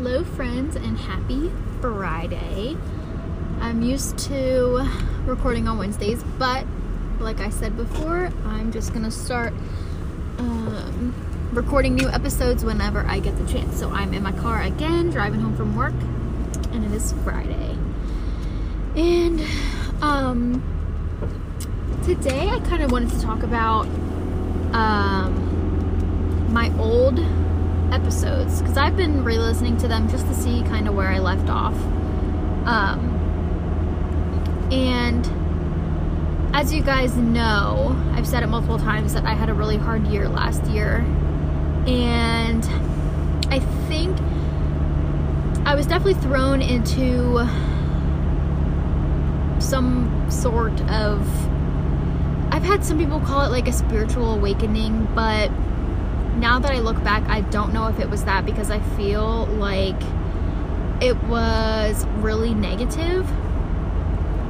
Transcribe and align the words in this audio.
Hello, 0.00 0.22
friends, 0.22 0.76
and 0.76 0.96
happy 0.96 1.50
Friday. 1.80 2.76
I'm 3.60 3.82
used 3.82 4.16
to 4.28 4.88
recording 5.26 5.66
on 5.66 5.76
Wednesdays, 5.76 6.22
but 6.38 6.64
like 7.18 7.40
I 7.40 7.50
said 7.50 7.76
before, 7.76 8.30
I'm 8.44 8.70
just 8.70 8.94
gonna 8.94 9.10
start 9.10 9.52
um, 10.38 11.12
recording 11.52 11.96
new 11.96 12.08
episodes 12.08 12.64
whenever 12.64 13.00
I 13.08 13.18
get 13.18 13.36
the 13.44 13.52
chance. 13.52 13.76
So 13.76 13.90
I'm 13.90 14.14
in 14.14 14.22
my 14.22 14.30
car 14.30 14.62
again, 14.62 15.10
driving 15.10 15.40
home 15.40 15.56
from 15.56 15.74
work, 15.74 15.94
and 16.70 16.84
it 16.84 16.92
is 16.92 17.12
Friday. 17.24 17.76
And 18.94 19.44
um, 20.00 20.62
today 22.04 22.48
I 22.50 22.60
kind 22.60 22.84
of 22.84 22.92
wanted 22.92 23.10
to 23.10 23.20
talk 23.20 23.42
about 23.42 23.86
um, 24.72 26.52
my 26.52 26.72
old 26.78 27.18
episodes 27.92 28.60
because 28.60 28.76
I've 28.76 28.96
been 28.96 29.24
re 29.24 29.38
listening 29.38 29.76
to 29.78 29.88
them 29.88 30.08
just 30.08 30.26
to 30.26 30.34
see 30.34 30.62
kind 30.64 30.88
of 30.88 30.94
where 30.94 31.08
I 31.08 31.18
left 31.18 31.48
off. 31.48 31.74
Um, 32.66 33.14
and 34.70 35.26
as 36.54 36.72
you 36.72 36.82
guys 36.82 37.16
know, 37.16 37.96
I've 38.12 38.26
said 38.26 38.42
it 38.42 38.48
multiple 38.48 38.78
times 38.78 39.14
that 39.14 39.24
I 39.24 39.34
had 39.34 39.48
a 39.48 39.54
really 39.54 39.76
hard 39.76 40.06
year 40.08 40.28
last 40.28 40.64
year. 40.66 40.98
And 41.86 42.64
I 43.50 43.60
think 43.88 44.18
I 45.66 45.74
was 45.74 45.86
definitely 45.86 46.20
thrown 46.22 46.60
into 46.60 47.46
some 49.60 50.26
sort 50.30 50.80
of. 50.90 51.26
I've 52.50 52.64
had 52.64 52.84
some 52.84 52.98
people 52.98 53.20
call 53.20 53.42
it 53.42 53.50
like 53.50 53.68
a 53.68 53.72
spiritual 53.72 54.34
awakening, 54.34 55.06
but 55.14 55.50
now 56.38 56.58
that 56.58 56.70
I 56.70 56.80
look 56.80 57.02
back, 57.02 57.28
I 57.28 57.42
don't 57.42 57.72
know 57.72 57.88
if 57.88 57.98
it 57.98 58.08
was 58.08 58.24
that 58.24 58.46
because 58.46 58.70
I 58.70 58.80
feel 58.96 59.46
like 59.46 60.00
it 61.00 61.16
was 61.24 62.06
really 62.18 62.54
negative. 62.54 63.28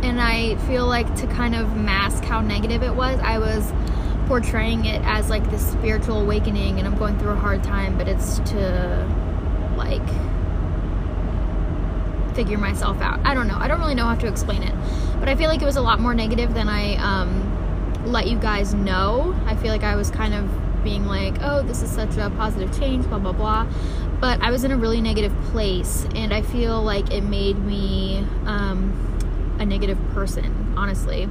And 0.03 0.21
I 0.21 0.57
feel 0.67 0.87
like 0.87 1.13
to 1.17 1.27
kind 1.27 1.55
of 1.55 1.77
mask 1.77 2.25
how 2.25 2.41
negative 2.41 2.83
it 2.83 2.95
was, 2.95 3.19
I 3.21 3.39
was 3.39 3.73
portraying 4.27 4.85
it 4.85 5.03
as 5.05 5.31
like 5.31 5.51
this 5.51 5.67
spiritual 5.67 6.21
awakening 6.21 6.79
and 6.79 6.87
I'm 6.87 6.97
going 6.97 7.19
through 7.19 7.31
a 7.31 7.37
hard 7.37 7.65
time, 7.65 7.97
but 7.99 8.07
it's 8.07 8.39
to 8.51 9.07
like 9.77 10.07
figure 12.35 12.59
myself 12.59 13.01
out. 13.01 13.19
I 13.25 13.35
don't 13.35 13.49
know. 13.49 13.57
I 13.59 13.67
don't 13.67 13.81
really 13.81 13.97
know 13.97 14.05
how 14.05 14.15
to 14.15 14.29
explain 14.29 14.63
it. 14.63 14.75
But 15.19 15.29
I 15.29 15.35
feel 15.35 15.49
like 15.49 15.61
it 15.61 15.65
was 15.65 15.77
a 15.77 15.83
lot 15.83 15.99
more 15.99 16.15
negative 16.15 16.55
than 16.55 16.69
I 16.69 16.95
um, 16.97 18.05
let 18.07 18.29
you 18.29 18.39
guys 18.39 18.75
know. 18.75 19.35
I 19.47 19.57
feel 19.57 19.73
like 19.73 19.83
I 19.83 19.97
was 19.97 20.11
kind 20.11 20.35
of 20.35 20.49
being 20.89 21.05
like, 21.05 21.35
oh, 21.43 21.63
this 21.63 21.83
is 21.83 21.91
such 21.91 22.17
a 22.17 22.31
positive 22.31 22.77
change, 22.79 23.07
blah, 23.09 23.19
blah, 23.19 23.33
blah. 23.33 23.67
But 24.21 24.41
I 24.41 24.51
was 24.51 24.65
in 24.65 24.71
a 24.71 24.77
really 24.77 25.03
negative 25.03 25.35
place, 25.51 26.07
and 26.15 26.33
I 26.33 26.41
feel 26.41 26.83
like 26.83 27.13
it 27.13 27.21
made 27.21 27.59
me 27.59 28.27
um, 28.47 29.57
a 29.59 29.67
negative 29.67 29.99
person, 30.15 30.73
honestly. 30.79 31.29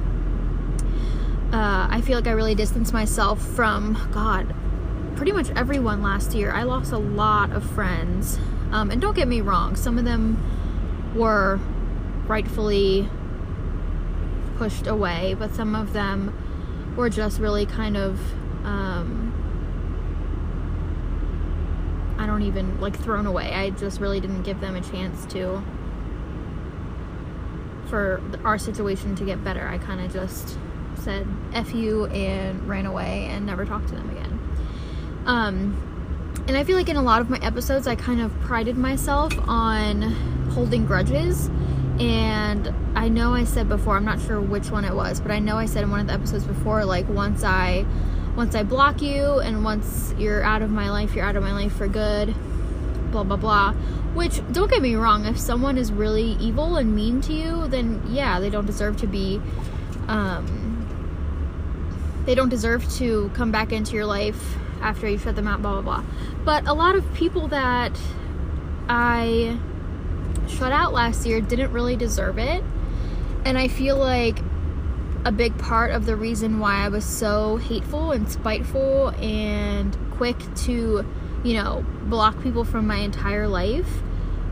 Uh, 1.52 1.88
I 1.90 2.00
feel 2.02 2.16
like 2.16 2.28
I 2.28 2.30
really 2.30 2.54
distanced 2.54 2.92
myself 2.92 3.44
from, 3.44 3.98
God, 4.12 4.54
pretty 5.16 5.32
much 5.32 5.50
everyone 5.50 6.02
last 6.02 6.34
year. 6.34 6.52
I 6.52 6.62
lost 6.62 6.92
a 6.92 6.98
lot 6.98 7.50
of 7.50 7.68
friends. 7.68 8.38
Um, 8.70 8.92
and 8.92 9.00
don't 9.00 9.16
get 9.16 9.26
me 9.26 9.40
wrong, 9.40 9.74
some 9.74 9.98
of 9.98 10.04
them 10.04 10.38
were 11.16 11.58
rightfully 12.28 13.08
pushed 14.56 14.86
away, 14.86 15.34
but 15.36 15.52
some 15.52 15.74
of 15.74 15.94
them 15.94 16.32
were 16.96 17.10
just 17.10 17.40
really 17.40 17.66
kind 17.66 17.96
of 17.96 18.20
um, 18.64 19.34
I 22.18 22.26
don't 22.26 22.42
even 22.42 22.80
like 22.80 22.98
thrown 22.98 23.26
away. 23.26 23.54
I 23.54 23.70
just 23.70 24.00
really 24.00 24.20
didn't 24.20 24.42
give 24.42 24.60
them 24.60 24.76
a 24.76 24.80
chance 24.80 25.24
to 25.32 25.62
for 27.88 28.20
our 28.44 28.58
situation 28.58 29.14
to 29.16 29.24
get 29.24 29.42
better. 29.42 29.66
I 29.66 29.78
kind 29.78 30.00
of 30.00 30.12
just 30.12 30.58
said 30.94 31.26
F 31.52 31.72
you 31.74 32.06
and 32.06 32.68
ran 32.68 32.86
away 32.86 33.26
and 33.30 33.46
never 33.46 33.64
talked 33.64 33.88
to 33.88 33.94
them 33.94 34.10
again. 34.10 34.40
Um, 35.26 35.84
and 36.46 36.56
I 36.56 36.64
feel 36.64 36.76
like 36.76 36.88
in 36.88 36.96
a 36.96 37.02
lot 37.02 37.20
of 37.20 37.30
my 37.30 37.38
episodes, 37.38 37.86
I 37.86 37.94
kind 37.94 38.20
of 38.20 38.32
prided 38.40 38.76
myself 38.76 39.32
on 39.46 40.02
holding 40.52 40.86
grudges. 40.86 41.48
And 42.00 42.72
I 42.94 43.08
know 43.08 43.34
I 43.34 43.44
said 43.44 43.68
before, 43.68 43.96
I'm 43.96 44.04
not 44.04 44.20
sure 44.20 44.40
which 44.40 44.70
one 44.70 44.84
it 44.84 44.94
was, 44.94 45.20
but 45.20 45.30
I 45.30 45.40
know 45.40 45.56
I 45.56 45.66
said 45.66 45.82
in 45.82 45.90
one 45.90 46.00
of 46.00 46.06
the 46.06 46.12
episodes 46.12 46.44
before, 46.44 46.84
like 46.84 47.08
once 47.08 47.42
I 47.42 47.84
once 48.38 48.54
I 48.54 48.62
block 48.62 49.02
you 49.02 49.40
and 49.40 49.64
once 49.64 50.14
you're 50.16 50.44
out 50.44 50.62
of 50.62 50.70
my 50.70 50.92
life, 50.92 51.16
you're 51.16 51.24
out 51.24 51.34
of 51.34 51.42
my 51.42 51.50
life 51.52 51.72
for 51.72 51.88
good, 51.88 52.32
blah, 53.10 53.24
blah, 53.24 53.36
blah. 53.36 53.72
Which, 54.14 54.40
don't 54.52 54.70
get 54.70 54.80
me 54.80 54.94
wrong, 54.94 55.26
if 55.26 55.36
someone 55.36 55.76
is 55.76 55.90
really 55.90 56.36
evil 56.38 56.76
and 56.76 56.94
mean 56.94 57.20
to 57.22 57.32
you, 57.32 57.66
then 57.66 58.00
yeah, 58.06 58.38
they 58.38 58.48
don't 58.48 58.64
deserve 58.64 58.96
to 58.98 59.08
be, 59.08 59.40
um, 60.06 60.46
they 62.26 62.36
don't 62.36 62.48
deserve 62.48 62.88
to 62.94 63.28
come 63.34 63.50
back 63.50 63.72
into 63.72 63.96
your 63.96 64.06
life 64.06 64.54
after 64.80 65.08
you 65.08 65.18
shut 65.18 65.34
them 65.34 65.48
out, 65.48 65.60
blah, 65.60 65.72
blah, 65.72 65.82
blah. 65.82 66.04
But 66.44 66.68
a 66.68 66.74
lot 66.74 66.94
of 66.94 67.12
people 67.14 67.48
that 67.48 67.98
I 68.88 69.58
shut 70.46 70.70
out 70.70 70.92
last 70.92 71.26
year 71.26 71.40
didn't 71.40 71.72
really 71.72 71.96
deserve 71.96 72.38
it. 72.38 72.62
And 73.44 73.58
I 73.58 73.66
feel 73.66 73.96
like 73.96 74.38
a 75.28 75.30
big 75.30 75.56
part 75.58 75.90
of 75.90 76.06
the 76.06 76.16
reason 76.16 76.58
why 76.58 76.76
I 76.76 76.88
was 76.88 77.04
so 77.04 77.58
hateful 77.58 78.12
and 78.12 78.32
spiteful 78.32 79.08
and 79.20 79.94
quick 80.12 80.38
to, 80.64 81.04
you 81.44 81.52
know, 81.52 81.84
block 82.04 82.42
people 82.42 82.64
from 82.64 82.86
my 82.86 82.96
entire 82.96 83.46
life 83.46 84.00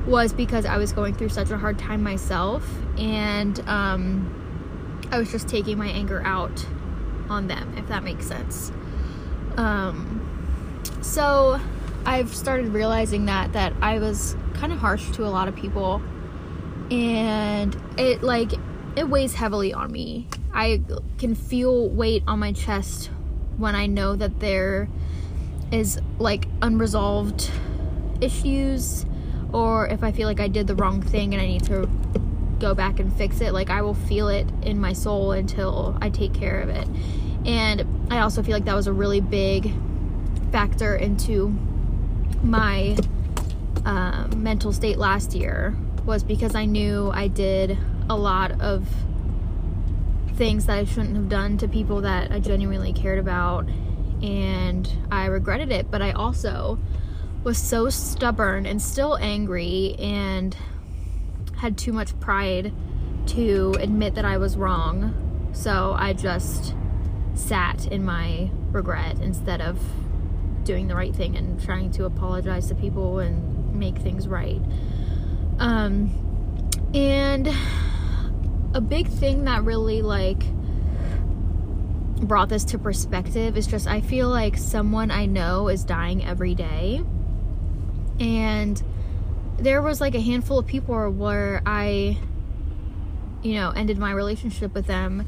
was 0.06 0.34
because 0.34 0.66
I 0.66 0.76
was 0.76 0.92
going 0.92 1.14
through 1.14 1.30
such 1.30 1.50
a 1.50 1.56
hard 1.56 1.78
time 1.78 2.02
myself 2.02 2.62
and 2.98 3.58
um, 3.60 5.08
I 5.10 5.18
was 5.18 5.32
just 5.32 5.48
taking 5.48 5.78
my 5.78 5.88
anger 5.88 6.20
out 6.26 6.66
on 7.30 7.46
them, 7.46 7.74
if 7.78 7.88
that 7.88 8.04
makes 8.04 8.26
sense. 8.26 8.70
Um, 9.56 10.20
so 11.00 11.58
I've 12.04 12.36
started 12.36 12.68
realizing 12.68 13.24
that 13.24 13.54
that 13.54 13.72
I 13.80 13.98
was 13.98 14.36
kind 14.52 14.74
of 14.74 14.78
harsh 14.78 15.10
to 15.12 15.24
a 15.24 15.30
lot 15.30 15.48
of 15.48 15.56
people 15.56 16.02
and 16.90 17.74
it 17.96 18.22
like 18.22 18.52
it 18.94 19.08
weighs 19.08 19.32
heavily 19.32 19.72
on 19.72 19.90
me 19.90 20.28
I 20.56 20.80
can 21.18 21.34
feel 21.34 21.90
weight 21.90 22.22
on 22.26 22.38
my 22.38 22.52
chest 22.52 23.10
when 23.58 23.74
I 23.74 23.84
know 23.86 24.16
that 24.16 24.40
there 24.40 24.88
is 25.70 26.00
like 26.18 26.48
unresolved 26.62 27.50
issues 28.22 29.04
or 29.52 29.86
if 29.88 30.02
I 30.02 30.12
feel 30.12 30.26
like 30.26 30.40
I 30.40 30.48
did 30.48 30.66
the 30.66 30.74
wrong 30.74 31.02
thing 31.02 31.34
and 31.34 31.42
I 31.42 31.46
need 31.46 31.64
to 31.64 31.86
go 32.58 32.74
back 32.74 33.00
and 33.00 33.14
fix 33.14 33.42
it. 33.42 33.52
Like 33.52 33.68
I 33.68 33.82
will 33.82 33.94
feel 33.94 34.28
it 34.28 34.48
in 34.62 34.80
my 34.80 34.94
soul 34.94 35.32
until 35.32 35.98
I 36.00 36.08
take 36.08 36.32
care 36.32 36.62
of 36.62 36.70
it. 36.70 36.88
And 37.44 38.08
I 38.10 38.20
also 38.20 38.42
feel 38.42 38.54
like 38.54 38.64
that 38.64 38.74
was 38.74 38.86
a 38.86 38.94
really 38.94 39.20
big 39.20 39.74
factor 40.52 40.96
into 40.96 41.48
my 42.42 42.96
uh, 43.84 44.26
mental 44.34 44.72
state 44.72 44.96
last 44.96 45.34
year 45.34 45.76
was 46.06 46.24
because 46.24 46.54
I 46.54 46.64
knew 46.64 47.10
I 47.12 47.28
did 47.28 47.76
a 48.08 48.16
lot 48.16 48.58
of 48.62 48.88
things 50.36 50.66
that 50.66 50.78
I 50.78 50.84
shouldn't 50.84 51.16
have 51.16 51.28
done 51.28 51.58
to 51.58 51.68
people 51.68 52.02
that 52.02 52.30
I 52.30 52.40
genuinely 52.40 52.92
cared 52.92 53.18
about 53.18 53.66
and 54.22 54.90
I 55.10 55.26
regretted 55.26 55.72
it, 55.72 55.90
but 55.90 56.02
I 56.02 56.12
also 56.12 56.78
was 57.42 57.58
so 57.58 57.88
stubborn 57.88 58.66
and 58.66 58.80
still 58.80 59.16
angry 59.16 59.96
and 59.98 60.56
had 61.56 61.78
too 61.78 61.92
much 61.92 62.18
pride 62.20 62.72
to 63.26 63.74
admit 63.78 64.14
that 64.14 64.24
I 64.24 64.36
was 64.36 64.56
wrong. 64.56 65.50
So 65.52 65.94
I 65.98 66.12
just 66.12 66.74
sat 67.34 67.86
in 67.86 68.04
my 68.04 68.50
regret 68.72 69.20
instead 69.20 69.60
of 69.60 69.78
doing 70.64 70.88
the 70.88 70.94
right 70.94 71.14
thing 71.14 71.36
and 71.36 71.62
trying 71.62 71.90
to 71.92 72.04
apologize 72.04 72.68
to 72.68 72.74
people 72.74 73.20
and 73.20 73.74
make 73.74 73.98
things 73.98 74.28
right. 74.28 74.60
Um, 75.58 76.10
and 76.92 77.48
a 78.76 78.80
big 78.80 79.08
thing 79.08 79.44
that 79.44 79.64
really 79.64 80.02
like 80.02 80.42
brought 82.20 82.50
this 82.50 82.62
to 82.62 82.78
perspective 82.78 83.56
is 83.56 83.66
just 83.66 83.86
I 83.86 84.02
feel 84.02 84.28
like 84.28 84.58
someone 84.58 85.10
I 85.10 85.24
know 85.24 85.68
is 85.68 85.82
dying 85.82 86.22
every 86.22 86.54
day. 86.54 87.02
And 88.20 88.82
there 89.56 89.80
was 89.80 89.98
like 89.98 90.14
a 90.14 90.20
handful 90.20 90.58
of 90.58 90.66
people 90.66 91.10
where 91.10 91.62
I 91.64 92.18
you 93.42 93.54
know, 93.54 93.70
ended 93.70 93.96
my 93.96 94.10
relationship 94.10 94.74
with 94.74 94.86
them 94.86 95.26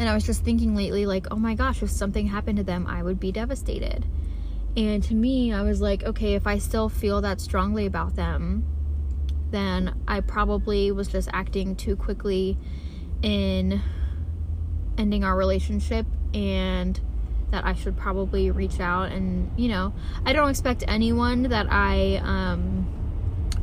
and 0.00 0.08
I 0.08 0.14
was 0.14 0.24
just 0.24 0.42
thinking 0.44 0.74
lately 0.74 1.06
like, 1.06 1.28
"Oh 1.30 1.36
my 1.36 1.54
gosh, 1.54 1.82
if 1.84 1.90
something 1.90 2.26
happened 2.26 2.56
to 2.58 2.64
them, 2.64 2.84
I 2.88 3.04
would 3.04 3.20
be 3.20 3.30
devastated." 3.30 4.06
And 4.76 5.04
to 5.04 5.14
me, 5.14 5.52
I 5.52 5.62
was 5.62 5.80
like, 5.80 6.02
"Okay, 6.02 6.34
if 6.34 6.48
I 6.48 6.58
still 6.58 6.88
feel 6.88 7.20
that 7.20 7.40
strongly 7.40 7.86
about 7.86 8.16
them, 8.16 8.64
then 9.50 9.94
I 10.06 10.20
probably 10.20 10.90
was 10.90 11.08
just 11.08 11.28
acting 11.32 11.76
too 11.76 11.94
quickly 11.94 12.58
in 13.22 13.82
ending 14.96 15.24
our 15.24 15.36
relationship 15.36 16.06
and 16.34 17.00
that 17.50 17.64
I 17.64 17.74
should 17.74 17.96
probably 17.96 18.50
reach 18.50 18.78
out 18.78 19.10
and 19.10 19.50
you 19.58 19.68
know 19.68 19.94
I 20.26 20.32
don't 20.32 20.50
expect 20.50 20.84
anyone 20.86 21.44
that 21.44 21.66
I 21.70 22.20
um, 22.22 22.86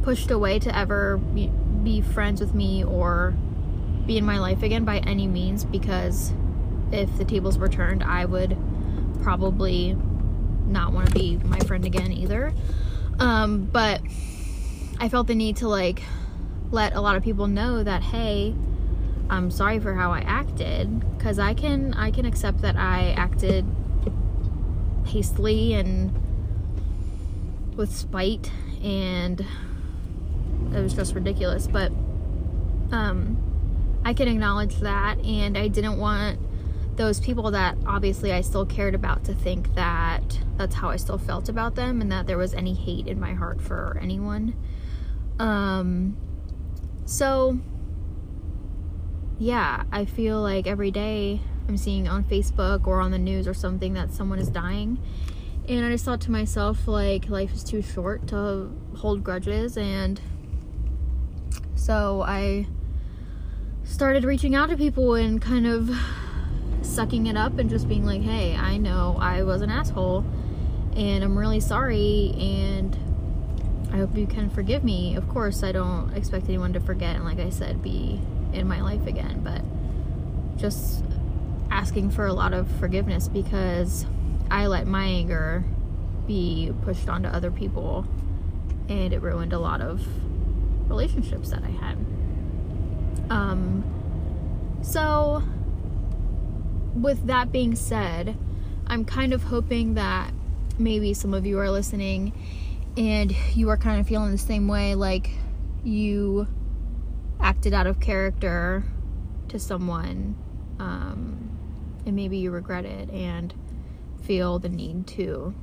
pushed 0.01 0.31
away 0.31 0.59
to 0.59 0.75
ever 0.75 1.17
be, 1.17 1.51
friends 2.01 2.41
with 2.41 2.55
me 2.55 2.83
or 2.83 3.35
be 4.07 4.17
in 4.17 4.25
my 4.25 4.39
life 4.39 4.63
again 4.63 4.85
by 4.85 4.97
any 4.99 5.27
means 5.27 5.65
because 5.65 6.33
if 6.91 7.15
the 7.17 7.25
tables 7.25 7.59
were 7.59 7.69
turned, 7.69 8.03
I 8.03 8.25
would 8.25 8.57
probably 9.21 9.95
not 10.65 10.93
want 10.93 11.09
to 11.09 11.13
be 11.13 11.37
my 11.37 11.59
friend 11.59 11.85
again 11.85 12.11
either. 12.11 12.53
Um, 13.19 13.65
but 13.65 14.01
I 14.99 15.09
felt 15.09 15.27
the 15.27 15.35
need 15.35 15.57
to 15.57 15.67
like 15.67 16.01
let 16.71 16.95
a 16.95 17.01
lot 17.01 17.17
of 17.17 17.23
people 17.23 17.47
know 17.47 17.83
that 17.83 18.01
hey, 18.01 18.55
I'm 19.29 19.49
sorry 19.51 19.79
for 19.79 19.93
how 19.93 20.11
I 20.11 20.19
acted 20.19 21.17
because 21.17 21.39
I 21.39 21.53
can 21.53 21.93
I 21.93 22.11
can 22.11 22.25
accept 22.25 22.61
that 22.61 22.75
I 22.75 23.11
acted 23.17 23.65
hastily 25.05 25.73
and 25.73 26.13
with 27.75 27.93
spite 27.93 28.51
and 28.83 29.45
it 30.73 30.81
was 30.81 30.93
just 30.93 31.13
ridiculous 31.15 31.67
but 31.67 31.91
um 32.91 33.37
I 34.05 34.13
can 34.13 34.27
acknowledge 34.27 34.77
that 34.77 35.19
and 35.19 35.57
I 35.57 35.67
didn't 35.67 35.97
want 35.97 36.39
those 36.95 37.19
people 37.19 37.51
that 37.51 37.77
obviously 37.85 38.31
I 38.31 38.41
still 38.41 38.65
cared 38.65 38.95
about 38.95 39.23
to 39.25 39.33
think 39.33 39.73
that 39.75 40.39
that's 40.57 40.75
how 40.75 40.89
I 40.89 40.95
still 40.95 41.17
felt 41.17 41.49
about 41.49 41.75
them 41.75 42.01
and 42.01 42.11
that 42.11 42.27
there 42.27 42.37
was 42.37 42.53
any 42.53 42.73
hate 42.73 43.07
in 43.07 43.19
my 43.19 43.33
heart 43.33 43.61
for 43.61 43.97
anyone. 44.01 44.55
Um, 45.39 46.15
so, 47.05 47.59
yeah, 49.37 49.83
I 49.91 50.05
feel 50.05 50.41
like 50.41 50.67
every 50.67 50.91
day 50.91 51.41
I'm 51.67 51.77
seeing 51.77 52.07
on 52.07 52.23
Facebook 52.23 52.87
or 52.87 53.01
on 53.01 53.11
the 53.11 53.19
news 53.19 53.47
or 53.47 53.53
something 53.53 53.93
that 53.93 54.11
someone 54.11 54.39
is 54.39 54.49
dying. 54.49 54.99
And 55.67 55.83
I 55.83 55.89
just 55.89 56.05
thought 56.05 56.21
to 56.21 56.31
myself, 56.31 56.87
like, 56.87 57.27
life 57.27 57.51
is 57.53 57.63
too 57.63 57.81
short 57.81 58.27
to 58.27 58.71
hold 58.97 59.23
grudges. 59.23 59.77
And 59.77 60.21
so 61.75 62.21
I 62.21 62.67
started 63.83 64.23
reaching 64.23 64.55
out 64.55 64.69
to 64.69 64.77
people 64.77 65.15
and 65.15 65.41
kind 65.41 65.65
of 65.65 65.89
sucking 66.81 67.25
it 67.27 67.35
up 67.35 67.57
and 67.57 67.69
just 67.69 67.89
being 67.89 68.05
like, 68.05 68.21
hey, 68.21 68.55
I 68.55 68.77
know 68.77 69.17
I 69.19 69.41
was 69.41 69.61
an 69.61 69.69
asshole 69.69 70.23
and 70.95 71.23
I'm 71.23 71.37
really 71.37 71.59
sorry 71.59 72.33
and 72.37 72.95
I 73.91 73.97
hope 73.97 74.15
you 74.15 74.27
can 74.27 74.49
forgive 74.49 74.83
me. 74.83 75.15
Of 75.15 75.27
course, 75.27 75.63
I 75.63 75.71
don't 75.71 76.13
expect 76.13 76.45
anyone 76.45 76.73
to 76.73 76.79
forget 76.79 77.15
and, 77.15 77.25
like 77.25 77.39
I 77.39 77.49
said, 77.49 77.81
be 77.81 78.21
in 78.55 78.67
my 78.67 78.81
life 78.81 79.05
again, 79.07 79.41
but 79.43 79.61
just 80.59 81.03
asking 81.69 82.11
for 82.11 82.25
a 82.25 82.33
lot 82.33 82.53
of 82.53 82.69
forgiveness 82.79 83.27
because 83.27 84.05
I 84.49 84.67
let 84.67 84.87
my 84.87 85.05
anger 85.05 85.63
be 86.27 86.71
pushed 86.83 87.09
onto 87.09 87.27
other 87.27 87.51
people 87.51 88.05
and 88.87 89.13
it 89.13 89.21
ruined 89.21 89.53
a 89.53 89.59
lot 89.59 89.81
of 89.81 90.05
relationships 90.89 91.49
that 91.49 91.63
I 91.63 91.69
had. 91.69 91.97
Um, 93.29 93.83
so 94.81 95.43
with 96.95 97.25
that 97.27 97.51
being 97.51 97.75
said, 97.75 98.37
I'm 98.87 99.05
kind 99.05 99.33
of 99.33 99.43
hoping 99.43 99.95
that 99.95 100.31
maybe 100.77 101.13
some 101.13 101.33
of 101.33 101.45
you 101.45 101.59
are 101.59 101.71
listening 101.71 102.33
and 102.97 103.35
you 103.53 103.69
are 103.69 103.77
kind 103.77 103.99
of 103.99 104.07
feeling 104.07 104.31
the 104.31 104.37
same 104.37 104.67
way 104.67 104.95
like 104.95 105.31
you 105.83 106.47
acted 107.45 107.75
out 107.75 107.85
of 107.85 107.99
character 107.99 108.83
to 109.47 109.59
someone 109.59 110.35
um, 110.79 111.55
and 112.03 112.15
maybe 112.15 112.37
you 112.37 112.49
regret 112.49 112.85
it 112.85 113.07
and 113.11 113.53
feel 114.23 114.57
the 114.57 114.67
need 114.67 115.05
to 115.05 115.53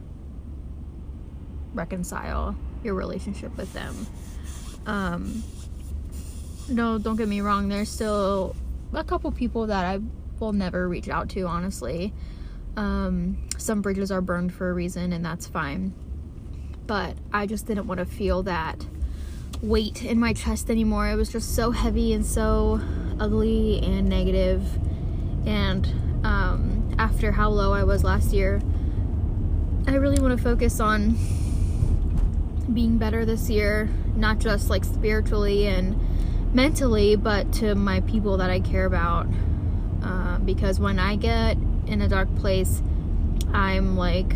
reconcile 1.75 2.55
your 2.85 2.95
relationship 2.95 3.57
with 3.57 3.73
them. 3.73 4.07
Um, 4.87 5.43
no, 6.69 6.99
don't 6.99 7.17
get 7.17 7.27
me 7.27 7.41
wrong, 7.41 7.69
there's 7.69 7.89
still 7.89 8.55
a 8.93 9.03
couple 9.03 9.33
people 9.33 9.67
that 9.67 9.85
I 9.85 9.99
will 10.39 10.53
never 10.53 10.89
reach 10.89 11.09
out 11.09 11.31
to, 11.31 11.49
honestly. 11.49 12.15
Um, 12.77 13.49
some 13.59 13.83
bridges 13.83 14.13
are 14.13 14.21
burned 14.21 14.55
for 14.55 14.71
a 14.71 14.73
reason, 14.73 15.13
and 15.13 15.25
that's 15.25 15.49
fine. 15.49 15.93
But 16.87 17.17
I 17.33 17.47
just 17.47 17.67
didn't 17.67 17.89
want 17.89 17.99
to 17.99 18.07
feel 18.07 18.45
that 18.45 18.87
weight 19.63 20.05
in 20.05 20.19
my 20.19 20.33
chest 20.33 20.69
anymore. 20.69 21.09
It 21.09 21.15
was 21.15 21.31
just 21.31 21.55
so 21.55 21.71
heavy 21.71 22.13
and 22.13 22.27
so 22.27 22.81
ugly 23.19 23.81
and 23.83 24.09
negative. 24.09 24.63
And 25.47 25.87
um, 26.25 26.95
after 26.99 27.33
how 27.33 27.49
low 27.49 27.73
I 27.73 27.85
was 27.85 28.05
last 28.05 28.33
year, 28.33 28.61
I 29.87 29.95
really 29.95 30.21
want 30.21 30.37
to 30.37 30.43
focus 30.43 30.81
on 30.81 31.17
being 32.73 32.99
better 32.99 33.25
this 33.25 33.49
year, 33.49 33.89
not 34.17 34.39
just 34.39 34.69
like 34.69 34.85
spiritually 34.85 35.67
and 35.67 36.55
mentally, 36.55 37.17
but 37.17 37.53
to 37.55 37.75
my 37.75 38.01
people 38.03 38.37
that 38.39 38.51
I 38.51 38.61
care 38.61 38.85
about 38.85 39.27
uh, 40.03 40.39
because 40.39 40.81
when 40.81 40.99
I 40.99 41.17
get 41.17 41.57
in 41.87 42.03
a 42.03 42.09
dark 42.09 42.35
place, 42.37 42.83
I'm 43.53 43.97
like, 43.97 44.35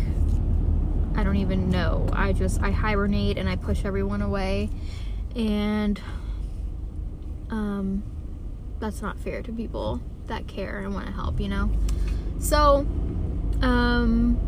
I 1.15 1.23
don't 1.23 1.37
even 1.37 1.69
know. 1.69 2.07
I 2.13 2.33
just, 2.33 2.61
I 2.61 2.71
hibernate 2.71 3.37
and 3.37 3.49
I 3.49 3.55
push 3.55 3.85
everyone 3.85 4.21
away. 4.21 4.69
And 5.37 6.01
um, 7.49 8.03
that's 8.79 9.01
not 9.01 9.17
fair 9.19 9.41
to 9.43 9.51
people 9.51 10.01
that 10.25 10.47
care 10.47 10.79
and 10.79 10.93
want 10.93 11.05
to 11.05 11.13
help, 11.13 11.39
you 11.39 11.47
know? 11.47 11.71
So, 12.39 12.87
um, 13.61 14.39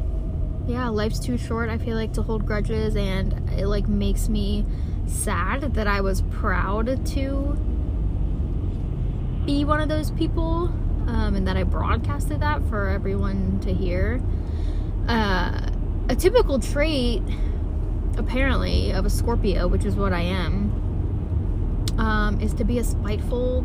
yeah, 0.68 0.90
life's 0.90 1.20
too 1.20 1.38
short, 1.38 1.70
I 1.70 1.78
feel 1.78 1.96
like, 1.96 2.14
to 2.14 2.22
hold 2.22 2.46
grudges. 2.46 2.96
And 2.96 3.50
it 3.52 3.68
like 3.68 3.88
makes 3.88 4.30
me 4.30 4.66
sad 5.08 5.74
that 5.76 5.88
I 5.88 6.02
was 6.02 6.22
proud 6.24 7.06
to 7.08 7.58
be 9.46 9.66
one 9.66 9.82
of 9.82 9.90
those 9.90 10.12
people 10.12 10.72
um, 11.08 11.36
and 11.36 11.48
that 11.48 11.58
I 11.58 11.64
broadcasted 11.64 12.42
that 12.42 12.62
for 12.70 12.88
everyone 12.88 13.60
to 13.62 13.74
hear. 13.74 14.22
Uh, 15.08 15.72
a 16.08 16.16
typical 16.16 16.60
trait, 16.60 17.24
apparently, 18.18 18.92
of 18.92 19.06
a 19.06 19.10
Scorpio, 19.10 19.68
which 19.68 19.86
is 19.86 19.96
what 19.96 20.14
I 20.14 20.22
am, 20.22 20.69
um, 22.00 22.40
is 22.42 22.54
to 22.56 22.64
be 22.64 22.80
a 22.80 22.84
spiteful, 22.84 23.62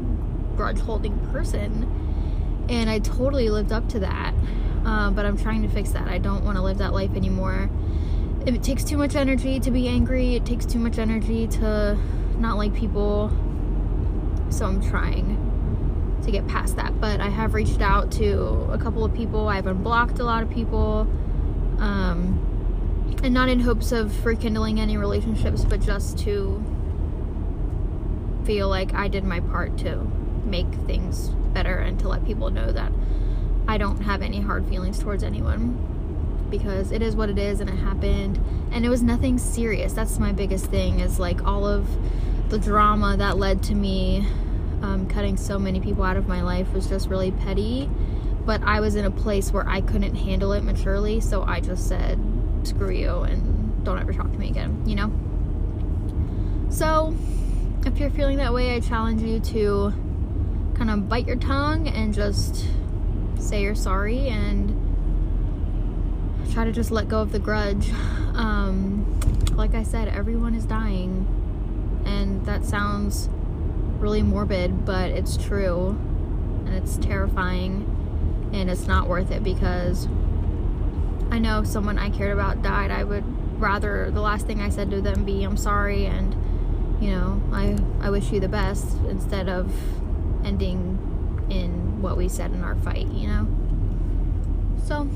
grudge 0.56 0.80
holding 0.80 1.18
person. 1.28 1.90
And 2.68 2.90
I 2.90 2.98
totally 2.98 3.48
lived 3.48 3.72
up 3.72 3.88
to 3.90 4.00
that. 4.00 4.34
Uh, 4.84 5.10
but 5.10 5.24
I'm 5.24 5.38
trying 5.38 5.62
to 5.62 5.68
fix 5.68 5.90
that. 5.92 6.08
I 6.08 6.18
don't 6.18 6.44
want 6.44 6.56
to 6.56 6.62
live 6.62 6.78
that 6.78 6.92
life 6.92 7.14
anymore. 7.16 7.70
It 8.44 8.62
takes 8.62 8.84
too 8.84 8.98
much 8.98 9.16
energy 9.16 9.58
to 9.60 9.70
be 9.70 9.88
angry, 9.88 10.34
it 10.34 10.44
takes 10.44 10.66
too 10.66 10.78
much 10.78 10.98
energy 10.98 11.46
to 11.46 11.98
not 12.38 12.58
like 12.58 12.74
people. 12.74 13.30
So 14.50 14.66
I'm 14.66 14.82
trying 14.82 16.20
to 16.22 16.30
get 16.30 16.46
past 16.46 16.76
that. 16.76 17.00
But 17.00 17.20
I 17.20 17.28
have 17.28 17.54
reached 17.54 17.80
out 17.80 18.12
to 18.12 18.68
a 18.70 18.78
couple 18.78 19.04
of 19.04 19.14
people. 19.14 19.48
I've 19.48 19.66
unblocked 19.66 20.18
a 20.18 20.24
lot 20.24 20.42
of 20.42 20.50
people. 20.50 21.06
Um, 21.78 22.50
and 23.22 23.32
not 23.32 23.48
in 23.48 23.60
hopes 23.60 23.92
of 23.92 24.26
rekindling 24.26 24.80
any 24.80 24.98
relationships, 24.98 25.64
but 25.64 25.80
just 25.80 26.18
to 26.18 26.62
feel 28.44 28.68
like 28.68 28.94
I 28.94 29.08
did 29.08 29.24
my 29.24 29.40
part 29.40 29.78
to 29.78 29.96
make 30.44 30.72
things 30.86 31.28
better 31.52 31.78
and 31.78 31.98
to 32.00 32.08
let 32.08 32.24
people 32.24 32.50
know 32.50 32.70
that 32.72 32.92
I 33.66 33.78
don't 33.78 34.02
have 34.02 34.22
any 34.22 34.40
hard 34.40 34.66
feelings 34.66 34.98
towards 34.98 35.22
anyone 35.22 36.48
because 36.50 36.92
it 36.92 37.02
is 37.02 37.16
what 37.16 37.30
it 37.30 37.38
is 37.38 37.60
and 37.60 37.70
it 37.70 37.76
happened 37.76 38.38
and 38.70 38.84
it 38.84 38.88
was 38.88 39.02
nothing 39.02 39.38
serious. 39.38 39.92
That's 39.92 40.18
my 40.18 40.32
biggest 40.32 40.66
thing 40.66 41.00
is 41.00 41.18
like 41.18 41.44
all 41.44 41.66
of 41.66 41.88
the 42.50 42.58
drama 42.58 43.16
that 43.16 43.38
led 43.38 43.62
to 43.64 43.74
me 43.74 44.26
um, 44.82 45.08
cutting 45.08 45.36
so 45.36 45.58
many 45.58 45.80
people 45.80 46.04
out 46.04 46.16
of 46.16 46.28
my 46.28 46.42
life 46.42 46.72
was 46.72 46.86
just 46.86 47.08
really 47.08 47.30
petty. 47.30 47.88
But 48.44 48.62
I 48.62 48.80
was 48.80 48.94
in 48.94 49.06
a 49.06 49.10
place 49.10 49.50
where 49.52 49.66
I 49.66 49.80
couldn't 49.80 50.14
handle 50.14 50.52
it 50.52 50.62
maturely, 50.62 51.20
so 51.20 51.42
I 51.44 51.60
just 51.60 51.88
said, 51.88 52.20
screw 52.64 52.90
you 52.90 53.20
and 53.20 53.82
don't 53.84 53.98
ever 53.98 54.12
talk 54.12 54.30
to 54.30 54.38
me 54.38 54.50
again, 54.50 54.82
you 54.86 54.94
know? 54.94 55.10
So, 56.68 57.16
if 57.94 58.00
you're 58.00 58.10
feeling 58.10 58.38
that 58.38 58.52
way, 58.52 58.74
I 58.74 58.80
challenge 58.80 59.22
you 59.22 59.38
to 59.38 59.92
kind 60.74 60.90
of 60.90 61.08
bite 61.08 61.28
your 61.28 61.36
tongue 61.36 61.86
and 61.86 62.12
just 62.12 62.66
say 63.38 63.62
you're 63.62 63.76
sorry 63.76 64.26
and 64.30 64.74
try 66.52 66.64
to 66.64 66.72
just 66.72 66.90
let 66.90 67.06
go 67.08 67.20
of 67.20 67.30
the 67.30 67.38
grudge. 67.38 67.92
Um, 68.34 69.20
like 69.54 69.76
I 69.76 69.84
said, 69.84 70.08
everyone 70.08 70.56
is 70.56 70.64
dying, 70.64 72.02
and 72.04 72.44
that 72.46 72.64
sounds 72.64 73.28
really 74.00 74.24
morbid, 74.24 74.84
but 74.84 75.12
it's 75.12 75.36
true 75.36 75.90
and 76.66 76.74
it's 76.74 76.96
terrifying 76.96 78.50
and 78.52 78.68
it's 78.68 78.88
not 78.88 79.06
worth 79.06 79.30
it 79.30 79.44
because 79.44 80.08
I 81.30 81.38
know 81.38 81.60
if 81.60 81.68
someone 81.68 82.00
I 82.00 82.10
cared 82.10 82.32
about 82.32 82.60
died, 82.60 82.90
I 82.90 83.04
would 83.04 83.22
rather 83.60 84.10
the 84.10 84.20
last 84.20 84.48
thing 84.48 84.60
I 84.60 84.68
said 84.68 84.90
to 84.90 85.00
them 85.00 85.24
be 85.24 85.44
I'm 85.44 85.56
sorry 85.56 86.06
and 86.06 86.34
you 87.00 87.10
know, 87.10 87.42
I 87.52 87.76
I 88.00 88.10
wish 88.10 88.30
you 88.30 88.40
the 88.40 88.48
best 88.48 88.96
instead 89.08 89.48
of 89.48 89.72
ending 90.44 90.98
in 91.50 92.00
what 92.02 92.16
we 92.16 92.28
said 92.28 92.52
in 92.52 92.62
our 92.62 92.76
fight, 92.76 93.06
you 93.08 93.28
know. 93.28 93.46
So 94.86 95.08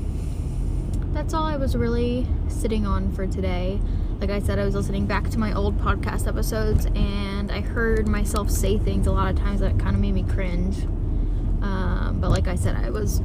that's 1.13 1.33
all 1.33 1.43
I 1.43 1.57
was 1.57 1.75
really 1.75 2.27
sitting 2.47 2.85
on 2.85 3.11
for 3.11 3.27
today. 3.27 3.79
Like 4.19 4.29
I 4.29 4.39
said, 4.39 4.59
I 4.59 4.65
was 4.65 4.75
listening 4.75 5.05
back 5.05 5.29
to 5.29 5.39
my 5.39 5.53
old 5.53 5.77
podcast 5.79 6.27
episodes 6.27 6.85
and 6.87 7.51
I 7.51 7.61
heard 7.61 8.07
myself 8.07 8.49
say 8.49 8.77
things 8.77 9.07
a 9.07 9.11
lot 9.11 9.31
of 9.31 9.39
times 9.39 9.61
that 9.61 9.79
kind 9.79 9.95
of 9.95 10.01
made 10.01 10.13
me 10.13 10.23
cringe. 10.23 10.83
Um, 11.61 12.17
but 12.19 12.29
like 12.29 12.47
I 12.47 12.55
said, 12.55 12.75
I 12.75 12.89
was 12.89 13.19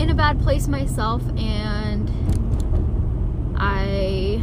in 0.00 0.10
a 0.10 0.14
bad 0.14 0.40
place 0.40 0.66
myself 0.66 1.22
and 1.38 2.10
I 3.56 4.42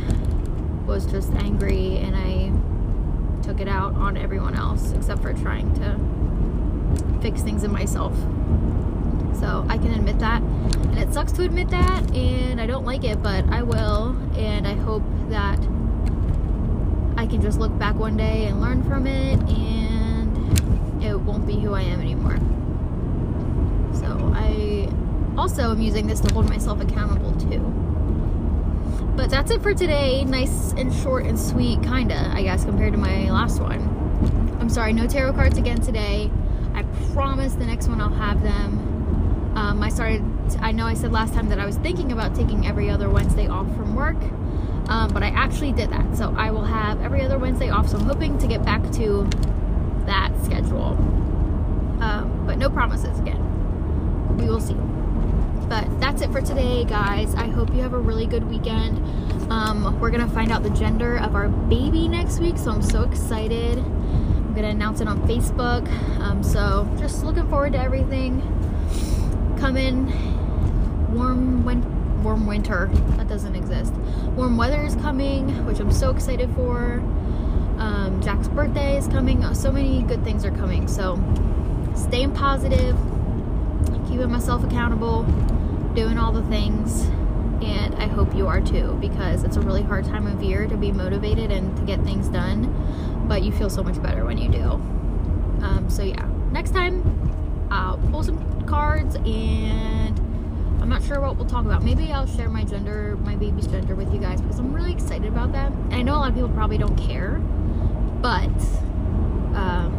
was 0.85 1.05
just 1.05 1.31
angry 1.33 1.97
and 1.97 2.15
I 2.15 2.38
took 3.49 3.61
it 3.61 3.67
out 3.67 3.95
on 3.95 4.15
everyone 4.15 4.53
else 4.53 4.91
except 4.91 5.23
for 5.23 5.33
trying 5.33 5.73
to 5.73 7.19
fix 7.19 7.41
things 7.41 7.63
in 7.63 7.71
myself. 7.71 8.15
So 9.39 9.65
I 9.67 9.79
can 9.79 9.91
admit 9.91 10.19
that. 10.19 10.43
And 10.43 10.99
it 10.99 11.11
sucks 11.11 11.31
to 11.31 11.43
admit 11.43 11.71
that 11.71 12.11
and 12.13 12.61
I 12.61 12.67
don't 12.67 12.85
like 12.85 13.03
it, 13.03 13.23
but 13.23 13.43
I 13.49 13.63
will. 13.63 14.15
And 14.35 14.67
I 14.67 14.75
hope 14.75 15.01
that 15.29 15.57
I 17.17 17.25
can 17.25 17.41
just 17.41 17.57
look 17.57 17.75
back 17.79 17.95
one 17.95 18.15
day 18.15 18.45
and 18.45 18.61
learn 18.61 18.83
from 18.83 19.07
it 19.07 19.39
and 19.49 21.03
it 21.03 21.19
won't 21.19 21.47
be 21.47 21.59
who 21.59 21.73
I 21.73 21.81
am 21.81 22.01
anymore. 22.01 22.37
So 23.95 24.31
I 24.35 24.89
also 25.39 25.71
am 25.71 25.81
using 25.81 26.05
this 26.05 26.19
to 26.19 26.31
hold 26.31 26.47
myself 26.47 26.81
accountable 26.81 27.33
too. 27.39 27.88
But 29.19 29.29
that's 29.29 29.51
it 29.51 29.61
for 29.61 29.73
today. 29.73 30.23
Nice 30.23 30.71
and 30.77 30.93
short 30.93 31.25
and 31.25 31.37
sweet, 31.37 31.83
kinda, 31.83 32.31
I 32.33 32.41
guess, 32.41 32.63
compared 32.63 32.93
to 32.93 32.97
my 32.97 33.29
last 33.29 33.59
one. 33.59 33.81
I'm 34.61 34.69
sorry, 34.69 34.93
no 34.93 35.07
tarot 35.07 35.33
cards 35.33 35.57
again 35.57 35.81
today. 35.81 36.31
I 36.73 36.83
promise 37.11 37.51
the 37.53 37.65
next 37.65 37.89
one 37.89 37.99
I'll 37.99 38.07
have 38.07 38.41
them. 38.41 39.51
Um, 39.55 39.83
I 39.83 39.89
started, 39.89 40.23
I 40.61 40.71
know 40.71 40.85
I 40.85 40.93
said 40.93 41.11
last 41.11 41.33
time 41.33 41.49
that 41.49 41.59
I 41.59 41.65
was 41.65 41.75
thinking 41.75 42.13
about 42.13 42.33
taking 42.33 42.65
every 42.65 42.89
other 42.89 43.09
Wednesday 43.09 43.47
off 43.47 43.67
from 43.75 43.93
work 43.93 44.15
um, 44.87 45.11
but 45.13 45.21
I 45.21 45.27
actually 45.27 45.73
did 45.73 45.89
that. 45.91 46.15
So 46.15 46.33
I 46.37 46.49
will 46.51 46.63
have 46.63 47.01
every 47.01 47.21
other 47.21 47.37
Wednesday 47.37 47.69
off. 47.69 47.89
So 47.89 47.97
I'm 47.97 48.05
hoping 48.05 48.37
to 48.37 48.47
get 48.47 48.63
back 48.63 48.81
to 48.93 49.29
that 50.05 50.31
schedule. 50.45 50.97
Um, 52.01 52.43
but 52.47 52.57
no 52.57 52.69
promises 52.69 53.19
again. 53.19 54.37
We 54.37 54.45
will 54.45 54.61
see. 54.61 54.77
But 55.69 55.99
that's 55.99 56.23
it 56.23 56.31
for 56.31 56.41
today, 56.41 56.83
guys. 56.83 57.35
I 57.35 57.47
hope 57.47 57.69
you 57.75 57.81
have 57.81 57.93
a 57.93 57.99
really 57.99 58.25
good 58.25 58.43
weekend. 58.49 58.97
Um, 59.51 59.99
we're 59.99 60.09
going 60.09 60.27
to 60.27 60.33
find 60.33 60.51
out 60.51 60.63
the 60.63 60.71
gender 60.71 61.19
of 61.19 61.35
our 61.35 61.47
baby 61.47 62.07
next 62.07 62.39
week. 62.39 62.57
So 62.57 62.71
I'm 62.71 62.81
so 62.81 63.03
excited. 63.03 63.77
I'm 63.77 64.53
going 64.55 64.63
to 64.63 64.69
announce 64.69 64.99
it 64.99 65.07
on 65.07 65.21
Facebook. 65.27 65.87
Um, 66.21 66.43
so 66.43 66.91
just 66.97 67.23
looking 67.23 67.47
forward 67.49 67.73
to 67.73 67.79
everything. 67.79 68.41
Coming 69.59 70.07
warm 71.13 71.63
warm 72.23 72.45
winter 72.47 72.89
that 73.17 73.27
doesn't 73.27 73.55
exist. 73.55 73.93
Warm 74.35 74.57
weather 74.57 74.81
is 74.81 74.95
coming, 74.95 75.65
which 75.65 75.79
I'm 75.79 75.91
so 75.91 76.09
excited 76.09 76.49
for. 76.55 76.95
Um, 77.77 78.19
Jack's 78.23 78.47
birthday 78.47 78.97
is 78.97 79.07
coming. 79.07 79.53
So 79.53 79.71
many 79.71 80.01
good 80.01 80.23
things 80.23 80.45
are 80.45 80.51
coming. 80.51 80.87
So 80.87 81.15
staying 81.95 82.33
positive, 82.33 82.97
keeping 84.09 84.31
myself 84.31 84.63
accountable, 84.63 85.25
doing 85.95 86.17
all 86.17 86.31
the 86.31 86.43
things. 86.43 87.03
And 87.61 87.95
I 87.95 88.07
hope 88.07 88.33
you 88.35 88.47
are 88.47 88.61
too, 88.61 88.97
because 89.01 89.43
it's 89.43 89.57
a 89.57 89.61
really 89.61 89.81
hard 89.81 90.05
time 90.05 90.27
of 90.27 90.41
year 90.41 90.65
to 90.67 90.77
be 90.77 90.91
motivated 90.91 91.51
and 91.51 91.75
to 91.75 91.83
get 91.83 92.01
things 92.03 92.29
done. 92.29 93.25
But 93.27 93.43
you 93.43 93.51
feel 93.51 93.69
so 93.69 93.83
much 93.83 94.01
better 94.01 94.25
when 94.25 94.37
you 94.37 94.49
do. 94.49 94.63
Um, 95.61 95.87
so 95.89 96.03
yeah, 96.03 96.25
next 96.51 96.71
time 96.71 97.67
I'll 97.69 97.97
pull 97.97 98.23
some 98.23 98.65
cards 98.65 99.15
and 99.15 100.17
I'm 100.81 100.87
not 100.87 101.03
sure 101.03 101.19
what 101.19 101.35
we'll 101.35 101.47
talk 101.47 101.65
about. 101.65 101.83
Maybe 101.83 102.11
I'll 102.11 102.27
share 102.27 102.49
my 102.49 102.63
gender, 102.63 103.17
my 103.17 103.35
baby's 103.35 103.67
gender 103.67 103.93
with 103.93 104.13
you 104.13 104.19
guys 104.19 104.41
because 104.41 104.59
I'm 104.59 104.73
really 104.73 104.93
excited 104.93 105.27
about 105.27 105.51
that. 105.51 105.71
And 105.71 105.95
I 105.95 106.01
know 106.01 106.15
a 106.15 106.19
lot 106.19 106.29
of 106.29 106.35
people 106.35 106.49
probably 106.49 106.77
don't 106.77 106.95
care, 106.95 107.39
but 108.21 108.47
um, 109.53 109.91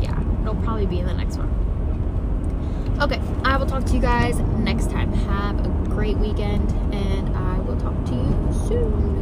yeah, 0.00 0.20
it'll 0.42 0.56
probably 0.56 0.86
be 0.86 0.98
in 0.98 1.06
the 1.06 1.14
next 1.14 1.36
one. 1.38 1.67
Okay, 3.00 3.20
I 3.44 3.56
will 3.56 3.66
talk 3.66 3.84
to 3.84 3.94
you 3.94 4.00
guys 4.00 4.40
next 4.40 4.90
time. 4.90 5.12
Have 5.12 5.64
a 5.64 5.68
great 5.88 6.18
weekend, 6.18 6.68
and 6.92 7.36
I 7.36 7.60
will 7.60 7.76
talk 7.76 7.94
to 8.06 8.12
you 8.12 8.66
soon. 8.66 9.17